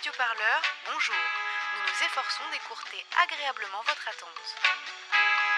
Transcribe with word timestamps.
radioparleur, 0.00 0.60
bonjour. 0.86 1.14
Nous 1.76 1.82
nous 1.84 1.98
efforçons 2.06 2.44
d'écourter 2.52 3.04
agréablement 3.20 3.82
votre 3.84 4.08
attente. 4.08 5.50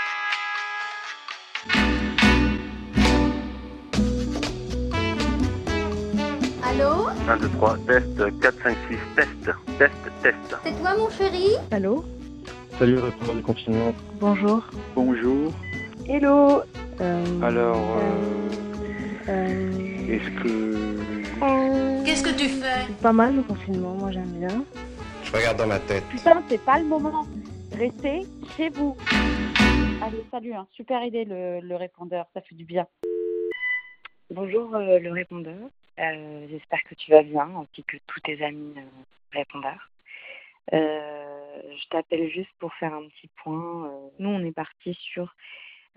Allô 6.65 7.09
1, 7.29 7.37
2, 7.37 7.49
3, 7.51 7.77
test, 7.87 8.41
4, 8.41 8.63
5, 8.63 8.77
6, 8.91 8.99
test, 9.17 9.29
test, 9.79 9.93
test. 10.23 10.57
C'est 10.65 10.81
toi 10.81 10.95
mon 10.97 11.11
chéri 11.11 11.51
Allô 11.71 12.05
Salut, 12.79 12.99
répondant 12.99 13.35
du 13.35 13.43
confinement. 13.43 13.95
Bonjour. 14.21 14.65
Bonjour. 14.95 15.53
Hello 16.09 16.63
Euh, 17.01 17.43
Alors, 17.43 17.77
euh, 17.99 19.29
euh, 19.29 20.09
est-ce 20.09 20.43
que... 20.43 21.22
Qu'est-ce 22.05 22.23
que 22.23 22.39
tu 22.39 22.49
fais? 22.49 22.87
c'est 22.87 23.03
pas 23.03 23.13
mal 23.13 23.35
le 23.35 23.43
confinement, 23.43 23.95
moi 23.95 24.13
j'aime 24.13 24.31
bien. 24.39 24.65
Je 25.25 25.33
regarde 25.33 25.57
dans 25.59 25.67
ma 25.67 25.81
tête. 25.81 26.05
Putain, 26.09 26.41
c'est 26.49 26.65
pas 26.65 26.79
le 26.79 26.85
moment. 26.85 27.27
Restez 27.77 28.21
chez 28.57 28.69
vous. 28.69 28.97
Allez, 30.01 30.25
salut, 30.31 30.53
hein. 30.55 30.69
super 30.73 31.03
idée 31.05 31.25
le, 31.25 31.59
le 31.61 31.75
répondeur, 31.75 32.27
ça 32.33 32.43
fait 32.43 32.55
du 32.55 32.65
bien. 32.65 32.87
Bonjour 34.31 34.73
euh, 34.77 35.01
le 35.01 35.11
répondeur. 35.11 35.69
Euh, 35.99 36.47
J'espère 36.49 36.83
que 36.89 36.95
tu 36.95 37.11
vas 37.11 37.23
bien, 37.25 37.49
ainsi 37.57 37.83
que 37.83 37.97
tous 38.07 38.21
tes 38.21 38.41
amis 38.45 38.75
euh, 38.77 38.83
répondeurs. 39.33 39.91
Euh, 40.73 41.61
je 41.77 41.89
t'appelle 41.89 42.31
juste 42.31 42.53
pour 42.61 42.73
faire 42.75 42.95
un 42.95 43.03
petit 43.09 43.29
point. 43.43 43.87
Euh, 43.87 44.09
nous, 44.21 44.29
on 44.31 44.45
est 44.45 44.53
parti 44.53 44.95
sur 44.95 45.35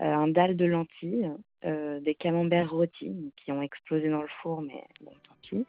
euh, 0.01 0.11
un 0.11 0.27
dalle 0.27 0.57
de 0.57 0.65
lentilles, 0.65 1.29
euh, 1.65 1.99
des 1.99 2.15
camemberts 2.15 2.71
rôtis 2.71 3.33
qui 3.37 3.51
ont 3.51 3.61
explosé 3.61 4.09
dans 4.09 4.21
le 4.21 4.27
four, 4.41 4.61
mais 4.61 4.83
bon, 5.01 5.11
tant 5.27 5.35
pis. 5.41 5.65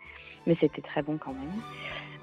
Mais 0.47 0.57
c'était 0.61 0.83
très 0.83 1.03
bon 1.03 1.19
quand 1.19 1.33
même. 1.33 1.63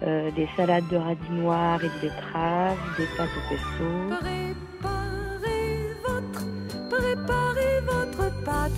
Euh, 0.03 0.31
des 0.31 0.47
salades 0.55 0.87
de 0.89 0.97
radis 0.97 1.31
noirs 1.31 1.83
et 1.83 1.87
de 1.87 2.01
betteraves, 2.01 2.77
des 2.97 3.07
pâtes 3.17 3.29
au 3.37 3.49
pesto. 3.49 3.85
Préparez 4.19 5.93
votre, 6.05 6.89
préparez 6.89 7.79
votre 7.81 8.43
pâte 8.43 8.71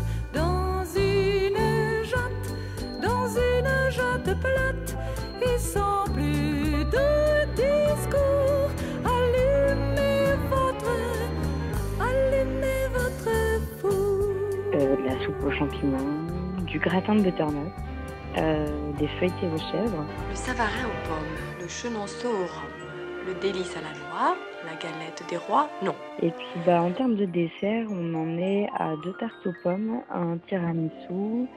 gratin 16.86 17.16
de 17.16 17.22
butternut, 17.22 17.72
euh, 18.38 18.68
des 19.00 19.08
feuilletés 19.20 19.48
aux 19.54 19.58
chèvres, 19.72 20.06
Le 20.30 20.36
savarin 20.36 20.86
aux 20.88 21.08
pommes, 21.08 21.38
le 21.62 21.68
chenonceau 21.68 22.30
au 22.30 22.46
rhum, 22.46 22.72
le 23.28 23.34
délice 23.36 23.76
à 23.76 23.82
la 23.82 23.94
noix, 24.08 24.36
la 24.66 24.76
galette 24.76 25.24
des 25.30 25.38
rois, 25.38 25.70
non. 25.82 25.96
Et 26.22 26.32
puis 26.32 26.46
bah, 26.66 26.82
en 26.82 26.92
termes 26.92 27.16
de 27.16 27.26
dessert, 27.26 27.88
on 27.90 28.14
en 28.14 28.38
est 28.38 28.68
à 28.78 28.94
deux 29.04 29.14
tartes 29.14 29.46
aux 29.46 29.54
pommes, 29.64 30.02
un 30.14 30.38
tiramisu, 30.48 31.48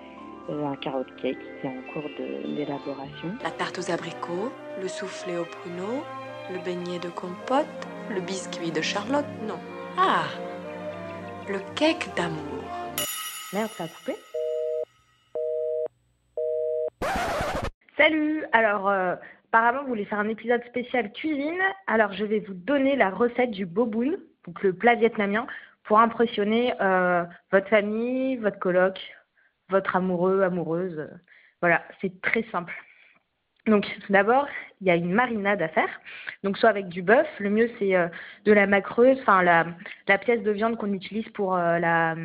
euh, 0.51 0.67
un 0.67 0.77
carrot 0.77 1.05
cake 1.21 1.37
qui 1.61 1.67
est 1.67 1.71
en 1.71 1.93
cours 1.93 2.09
de- 2.19 2.55
d'élaboration. 2.57 3.35
La 3.43 3.51
tarte 3.51 3.79
aux 3.79 3.91
abricots, 3.91 4.51
le 4.81 4.89
soufflé 4.89 5.37
au 5.37 5.45
pruneau, 5.45 6.03
le 6.53 6.59
beignet 6.65 6.99
de 6.99 7.09
compote, 7.09 7.67
le 8.11 8.21
biscuit 8.23 8.71
de 8.71 8.81
Charlotte, 8.81 9.27
non. 9.47 9.59
Ah 9.99 10.25
Le 11.49 11.59
cake 11.75 12.09
d'amour. 12.17 12.63
Merde, 13.53 13.71
ça 13.77 13.85
a 13.85 13.89
coupé? 13.89 14.17
Salut 18.09 18.43
Alors, 18.53 18.89
euh, 18.89 19.17
apparemment, 19.53 19.83
vous 19.83 19.89
voulez 19.89 20.07
faire 20.07 20.19
un 20.19 20.31
épisode 20.31 20.65
spécial 20.65 21.13
cuisine. 21.13 21.61
Alors, 21.87 22.11
je 22.15 22.25
vais 22.25 22.39
vous 22.39 22.55
donner 22.55 22.97
la 22.97 23.11
recette 23.11 23.51
du 23.51 23.67
boboon, 23.67 24.17
donc 24.47 24.63
le 24.63 24.73
plat 24.73 24.95
vietnamien, 24.95 25.47
pour 25.85 26.01
impressionner 26.01 26.73
euh, 26.81 27.25
votre 27.53 27.69
famille, 27.69 28.37
votre 28.39 28.59
coloc, 28.59 28.99
votre 29.69 29.95
amoureux, 29.95 30.41
amoureuse. 30.41 31.07
Voilà, 31.61 31.83
c'est 32.01 32.19
très 32.23 32.45
simple. 32.51 32.73
Donc, 33.67 33.87
d'abord, 34.09 34.49
il 34.81 34.87
y 34.87 34.91
a 34.91 34.97
une 34.97 35.13
marinade 35.13 35.61
à 35.61 35.69
faire. 35.69 35.91
Donc, 36.45 36.57
soit 36.57 36.71
avec 36.71 36.89
du 36.89 37.03
bœuf, 37.03 37.29
le 37.39 37.51
mieux 37.51 37.71
c'est 37.79 37.95
euh, 37.95 38.09
de 38.47 38.53
la 38.53 38.67
macreuse, 38.67 39.19
enfin 39.21 39.43
la, 39.43 39.67
pièce 40.17 40.43
de 40.43 40.51
viande 40.51 40.79
qu'on 40.79 40.95
utilise 40.95 41.29
pour 41.35 41.59
la 41.59 42.17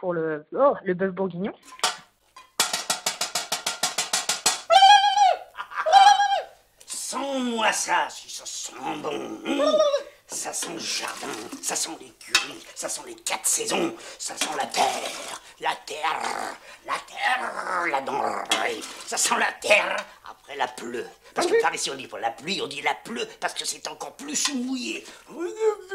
pour 0.00 0.14
le 0.14 0.46
oh, 0.54 0.76
le 0.82 0.94
bœuf 0.94 1.12
bourguignon. 1.12 1.52
Sens-moi 7.34 7.72
ça, 7.72 8.06
si 8.10 8.30
ça 8.30 8.46
sent 8.46 8.72
bon. 9.02 9.40
Ça 10.28 10.52
sent 10.52 10.72
le 10.72 10.78
jardin, 10.78 11.26
ça 11.60 11.74
sent 11.74 11.90
l'écurie, 12.00 12.64
ça 12.76 12.88
sent 12.88 13.00
les 13.08 13.16
quatre 13.16 13.44
saisons, 13.44 13.92
ça 14.20 14.36
sent 14.36 14.54
la 14.56 14.66
terre, 14.66 15.40
la 15.60 15.74
terre, 15.84 16.22
la 16.86 16.92
terre, 16.92 17.86
la 17.90 18.00
denrée. 18.02 18.80
Ça 19.04 19.16
sent 19.16 19.34
la 19.36 19.50
terre 19.60 19.96
après 20.30 20.54
la 20.54 20.68
pleut. 20.68 21.06
Parce 21.34 21.48
que 21.48 21.60
par 21.60 21.74
ici 21.74 21.90
on 21.90 21.96
dit 21.96 22.06
pas 22.06 22.20
la 22.20 22.30
pluie, 22.30 22.60
on 22.62 22.68
dit 22.68 22.82
la 22.82 22.94
pleut 22.94 23.26
parce 23.40 23.52
que 23.54 23.64
c'est 23.66 23.86
encore 23.88 24.14
plus 24.14 24.54
mouillé. 24.54 25.04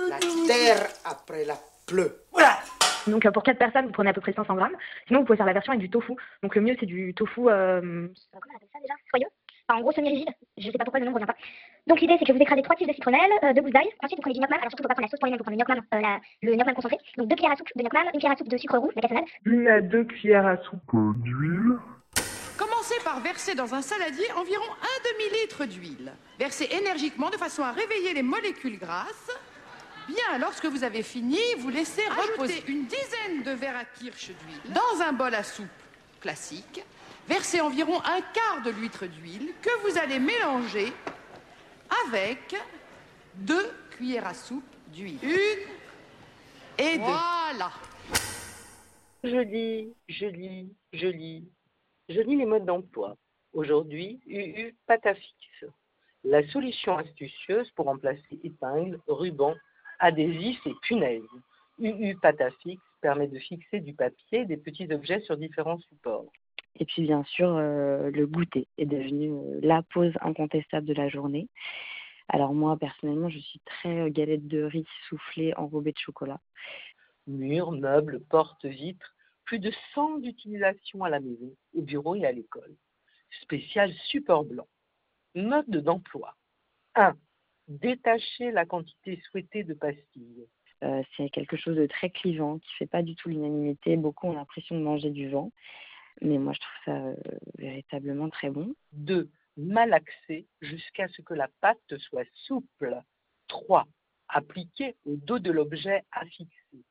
La 0.09 0.19
terre 0.45 0.89
après 1.05 1.45
la 1.45 1.55
pleut. 1.85 2.21
Voilà. 2.33 2.59
Donc 3.07 3.25
euh, 3.25 3.31
pour 3.31 3.43
4 3.43 3.57
personnes, 3.57 3.85
vous 3.85 3.93
prenez 3.93 4.09
à 4.09 4.13
peu 4.13 4.19
près 4.21 4.33
500 4.33 4.53
grammes. 4.55 4.75
Sinon, 5.07 5.21
vous 5.21 5.25
pouvez 5.25 5.37
faire 5.37 5.45
la 5.45 5.53
version 5.53 5.71
avec 5.71 5.79
du 5.81 5.89
tofu. 5.89 6.13
Donc 6.43 6.53
le 6.55 6.61
mieux 6.61 6.75
c'est 6.81 6.85
du 6.85 7.13
tofu. 7.13 7.47
euh, 7.49 7.79
Comment 7.79 8.53
on 8.53 8.55
appelle 8.57 8.67
ça 8.73 8.79
déjà? 8.81 8.93
Soyeux 9.09 9.27
Enfin, 9.69 9.77
en 9.77 9.81
gros, 9.81 9.91
semi-rigide. 9.91 10.29
Je 10.57 10.71
sais 10.71 10.77
pas 10.77 10.83
pourquoi 10.83 10.99
le 10.99 11.05
nom 11.05 11.11
ne 11.11 11.15
revient 11.15 11.27
pas. 11.27 11.35
Donc, 11.85 12.01
l'idée, 12.01 12.15
c'est 12.17 12.25
que 12.25 12.31
vous 12.33 12.39
écrasez 12.41 12.61
3 12.63 12.75
tiges 12.75 12.87
de 12.87 12.93
citronnelle, 12.93 13.29
euh, 13.43 13.53
2 13.53 13.61
gousses 13.61 13.71
d'ail. 13.71 13.87
Ensuite, 14.01 14.17
vous 14.17 14.21
prenez 14.21 14.33
du 14.33 14.39
gnocchi. 14.39 14.53
Alors, 14.53 14.71
surtout, 14.71 14.83
faut 14.83 14.87
pas 14.87 14.95
prendre 14.95 15.05
la 15.07 15.11
sauce 15.11 15.19
pour 15.19 15.27
les 15.27 15.31
mêmes, 15.31 15.37
vous 15.37 15.43
prenez 15.43 15.57
le 15.57 15.63
gnocchi, 15.63 15.81
euh, 15.93 16.01
la- 16.01 16.19
le 16.41 16.55
gnocchi 16.55 16.73
concentré. 16.73 16.97
Donc, 17.17 17.27
2 17.27 17.35
cuillères 17.35 17.51
à 17.51 17.55
soupe 17.55 17.67
de 17.75 17.83
gnocchi, 17.83 17.97
une 18.05 18.19
cuillère 18.19 18.31
à 18.31 18.35
soupe 18.37 18.47
de 18.49 18.57
sucre 18.57 18.77
roux, 18.79 18.91
la 18.95 19.01
cassonade. 19.03 19.25
Une 19.45 19.67
à 19.67 19.81
deux 19.81 20.03
cuillères 20.05 20.47
à 20.47 20.57
soupe 20.57 20.81
d'huile. 21.21 21.77
Commencez 22.57 22.95
par 23.03 23.19
verser 23.21 23.53
dans 23.53 23.73
un 23.75 23.81
saladier 23.83 24.25
environ 24.35 24.65
un 24.81 24.97
demi-litre 25.13 25.65
d'huile. 25.65 26.11
Versez 26.39 26.67
énergiquement 26.75 27.29
de 27.29 27.37
façon 27.37 27.61
à 27.63 27.71
réveiller 27.71 28.13
les 28.15 28.23
molécules 28.23 28.79
grasses. 28.79 29.31
Bien, 30.07 30.39
lorsque 30.39 30.65
vous 30.65 30.83
avez 30.83 31.03
fini, 31.03 31.37
vous 31.59 31.69
laissez 31.69 32.01
reposer 32.09 32.63
une 32.67 32.85
dizaine 32.85 33.43
de 33.45 33.51
verres 33.51 33.77
à 33.77 33.85
kirsch 33.85 34.29
d'huile 34.31 34.73
dans 34.73 35.01
un 35.07 35.13
bol 35.13 35.33
à 35.35 35.43
soupe 35.43 35.67
classique. 36.19 36.83
Versez 37.29 37.61
environ 37.61 38.01
un 38.05 38.21
quart 38.21 38.63
de 38.65 38.71
litre 38.71 39.05
d'huile 39.05 39.53
que 39.61 39.69
vous 39.83 39.99
allez 39.99 40.17
mélanger 40.17 40.91
avec 42.07 42.55
deux 43.35 43.69
cuillères 43.91 44.25
à 44.25 44.33
soupe 44.33 44.63
d'huile. 44.87 45.19
Une 45.21 45.69
et 46.79 46.97
deux. 46.97 47.03
Voilà. 47.03 47.71
Je 49.23 49.37
lis, 49.37 49.93
je 50.07 50.25
lis, 50.25 50.73
je 50.91 51.07
lis. 51.07 51.47
Je 52.09 52.19
lis 52.19 52.35
les 52.35 52.47
modes 52.47 52.65
d'emploi. 52.65 53.15
Aujourd'hui, 53.53 54.19
UU 54.25 54.75
Patafix. 54.87 55.65
La 56.23 56.45
solution 56.47 56.97
astucieuse 56.97 57.69
pour 57.75 57.85
remplacer 57.85 58.39
épingles, 58.43 58.99
rubans, 59.07 59.55
adhésifs 59.99 60.65
et 60.65 60.73
punaises. 60.81 61.21
UU 61.77 62.15
Patafix 62.15 62.81
permet 63.01 63.27
de 63.27 63.37
fixer 63.37 63.81
du 63.81 63.93
papier 63.93 64.39
et 64.39 64.45
des 64.45 64.57
petits 64.57 64.91
objets 64.91 65.21
sur 65.21 65.37
différents 65.37 65.79
supports. 65.89 66.25
Et 66.75 66.85
puis 66.85 67.03
bien 67.03 67.23
sûr, 67.23 67.55
euh, 67.55 68.09
le 68.11 68.27
goûter 68.27 68.67
est 68.77 68.85
devenu 68.85 69.31
euh, 69.31 69.59
la 69.61 69.81
pause 69.83 70.13
incontestable 70.21 70.87
de 70.87 70.93
la 70.93 71.09
journée. 71.09 71.47
Alors 72.29 72.53
moi, 72.53 72.77
personnellement, 72.77 73.29
je 73.29 73.39
suis 73.39 73.59
très 73.65 74.01
euh, 74.01 74.09
galette 74.09 74.47
de 74.47 74.63
riz 74.63 74.85
soufflée 75.07 75.53
enrobée 75.55 75.91
de 75.91 75.97
chocolat. 75.97 76.39
Murs, 77.27 77.71
meubles, 77.71 78.21
portes, 78.29 78.65
vitres, 78.65 79.15
plus 79.45 79.59
de 79.59 79.71
100 79.95 80.21
utilisations 80.23 81.03
à 81.03 81.09
la 81.09 81.19
maison, 81.19 81.51
au 81.73 81.81
bureau 81.81 82.15
et 82.15 82.25
à 82.25 82.31
l'école. 82.31 82.75
Spécial 83.41 83.91
support 84.05 84.45
blanc. 84.45 84.67
Mode 85.35 85.69
d'emploi. 85.69 86.35
1. 86.95 87.15
Détacher 87.67 88.51
la 88.51 88.65
quantité 88.65 89.21
souhaitée 89.29 89.63
de 89.63 89.73
pastilles. 89.73 90.47
Euh, 90.83 91.03
c'est 91.17 91.29
quelque 91.29 91.57
chose 91.57 91.75
de 91.75 91.87
très 91.87 92.09
clivant, 92.09 92.59
qui 92.59 92.73
fait 92.75 92.87
pas 92.87 93.01
du 93.01 93.15
tout 93.15 93.29
l'unanimité. 93.29 93.97
Beaucoup 93.97 94.27
ont 94.27 94.33
l'impression 94.33 94.77
de 94.77 94.83
manger 94.83 95.09
du 95.09 95.29
vent. 95.29 95.51
Mais 96.21 96.37
moi, 96.37 96.53
je 96.53 96.59
trouve 96.59 96.85
ça 96.85 96.97
euh, 96.97 97.15
véritablement 97.57 98.29
très 98.29 98.49
bon. 98.49 98.73
2. 98.93 99.29
Malaxer 99.57 100.47
jusqu'à 100.61 101.07
ce 101.09 101.21
que 101.21 101.33
la 101.33 101.49
pâte 101.61 101.97
soit 101.97 102.27
souple. 102.33 102.97
3. 103.47 103.87
Appliquer 104.27 104.95
au 105.05 105.15
dos 105.15 105.39
de 105.39 105.51
l'objet 105.51 106.03
à 106.11 106.25
fixer. 106.25 106.83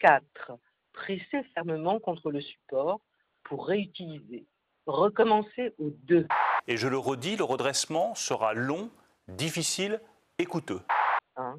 4. 0.00 0.58
Presser 0.92 1.42
fermement 1.54 1.98
contre 1.98 2.30
le 2.30 2.40
support 2.40 3.00
pour 3.44 3.66
réutiliser. 3.66 4.46
Recommencer 4.86 5.72
au 5.78 5.90
2. 5.90 6.26
Et 6.66 6.76
je 6.76 6.88
le 6.88 6.98
redis, 6.98 7.36
le 7.36 7.44
redressement 7.44 8.14
sera 8.14 8.54
long, 8.54 8.90
difficile 9.28 10.00
et 10.38 10.44
coûteux. 10.44 10.80
Hein 11.36 11.58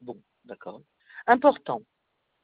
bon, 0.00 0.20
d'accord. 0.44 0.82
Important. 1.26 1.82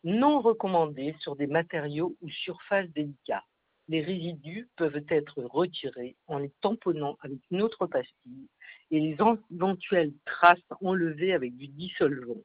Non 0.02 0.40
recommandé 0.40 1.16
sur 1.20 1.36
des 1.36 1.46
matériaux 1.46 2.16
ou 2.20 2.28
surfaces 2.28 2.88
délicats. 2.90 3.44
Les 3.88 4.00
résidus 4.00 4.68
peuvent 4.76 5.04
être 5.10 5.42
retirés 5.42 6.16
en 6.26 6.38
les 6.38 6.50
tamponnant 6.62 7.16
avec 7.20 7.38
une 7.50 7.62
autre 7.62 7.86
pastille 7.86 8.48
et 8.90 9.00
les 9.00 9.16
éventuelles 9.50 10.12
traces 10.24 10.58
enlevées 10.82 11.34
avec 11.34 11.54
du 11.56 11.68
dissolvant. 11.68 12.40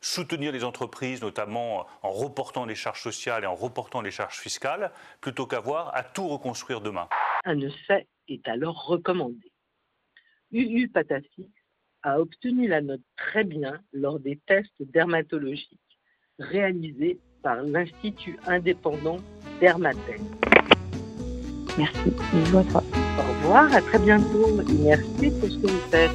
Soutenir 0.00 0.50
les 0.50 0.64
entreprises, 0.64 1.22
notamment 1.22 1.86
en 2.02 2.10
reportant 2.10 2.64
les 2.64 2.74
charges 2.74 3.02
sociales 3.02 3.44
et 3.44 3.46
en 3.46 3.54
reportant 3.54 4.00
les 4.00 4.10
charges 4.10 4.38
fiscales, 4.38 4.90
plutôt 5.20 5.46
qu'avoir 5.46 5.94
à 5.94 6.02
tout 6.02 6.26
reconstruire 6.26 6.80
demain. 6.80 7.08
Un 7.44 7.60
essai 7.60 8.08
est 8.28 8.48
alors 8.48 8.86
recommandé. 8.86 9.52
UU 10.52 10.88
Patafix 10.88 11.50
a 12.02 12.18
obtenu 12.18 12.66
la 12.66 12.80
note 12.80 13.02
très 13.16 13.44
bien 13.44 13.80
lors 13.92 14.18
des 14.18 14.40
tests 14.46 14.72
dermatologiques 14.80 15.78
réalisés 16.38 17.20
par 17.42 17.62
l'Institut 17.62 18.38
indépendant 18.46 19.18
Dermatech. 19.60 20.20
Merci, 21.80 22.12
bisous 22.34 22.58
à 22.58 22.64
toi. 22.64 22.82
Au 23.18 23.46
revoir, 23.46 23.74
à 23.74 23.80
très 23.80 23.98
bientôt 23.98 24.48
merci 24.80 25.30
pour 25.30 25.48
ce 25.48 25.56
que 25.56 25.66
vous 25.66 25.80
faites. 25.90 26.10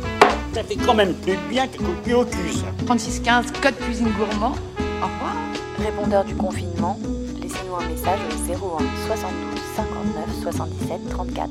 Ça 0.54 0.64
fait 0.64 0.76
quand 0.76 0.94
même 0.94 1.16
plus 1.16 1.38
bien 1.50 1.66
que 1.66 1.80
cocu 1.80 2.14
au 2.14 2.24
cul, 2.24 2.54
ça. 2.54 2.68
3615, 2.86 3.52
code 3.64 3.76
cuisine 3.78 4.10
gourmand. 4.12 4.54
Au 5.02 5.06
revoir. 5.06 5.36
Répondeur 5.80 6.24
du 6.24 6.36
confinement, 6.36 7.00
laissez-nous 7.42 7.76
un 7.76 7.88
message 7.88 8.20
au 8.30 8.78
01 8.78 9.08
72 9.08 9.60
59 9.76 10.44
77 10.44 11.10
34. 11.10 11.50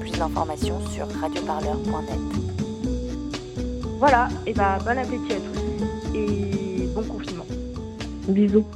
Plus 0.00 0.10
d'informations 0.10 0.80
sur 0.92 1.06
radioparleur.net. 1.20 2.18
Voilà, 4.00 4.28
et 4.44 4.54
bah 4.54 4.78
bon 4.84 4.98
appétit 4.98 5.34
à 5.34 5.36
tous 5.36 6.16
et 6.16 6.88
bon 6.92 7.02
confinement. 7.04 7.46
Bisous. 8.26 8.66